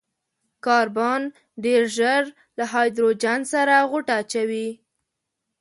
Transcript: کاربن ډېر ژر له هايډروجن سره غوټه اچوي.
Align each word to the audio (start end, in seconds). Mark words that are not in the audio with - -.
کاربن 0.65 1.21
ډېر 1.63 1.83
ژر 1.97 2.23
له 2.57 2.63
هايډروجن 2.71 3.39
سره 3.53 3.75
غوټه 3.89 4.13
اچوي. 4.21 4.69